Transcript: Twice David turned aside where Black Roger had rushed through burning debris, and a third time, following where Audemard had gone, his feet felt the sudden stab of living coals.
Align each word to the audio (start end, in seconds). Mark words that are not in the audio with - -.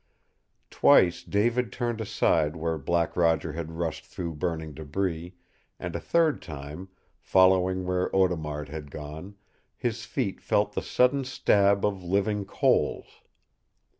Twice 0.71 1.21
David 1.21 1.71
turned 1.71 2.01
aside 2.01 2.55
where 2.55 2.79
Black 2.79 3.15
Roger 3.15 3.53
had 3.53 3.73
rushed 3.73 4.03
through 4.07 4.33
burning 4.33 4.73
debris, 4.73 5.35
and 5.79 5.95
a 5.95 5.99
third 5.99 6.41
time, 6.41 6.89
following 7.19 7.85
where 7.85 8.09
Audemard 8.11 8.67
had 8.67 8.89
gone, 8.89 9.35
his 9.77 10.03
feet 10.03 10.41
felt 10.41 10.73
the 10.73 10.81
sudden 10.81 11.23
stab 11.23 11.85
of 11.85 12.01
living 12.01 12.45
coals. 12.45 13.21